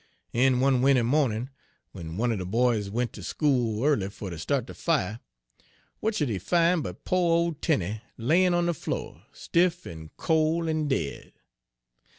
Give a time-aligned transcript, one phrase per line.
[0.33, 1.51] En one winter mawnin',
[1.93, 5.19] w'en one er de boys went ter school early fer ter start de fire,
[6.01, 10.67] w'at should he fin' but po' ole Tenie, layin' on de flo', stiff, en col',
[10.67, 11.33] en dead.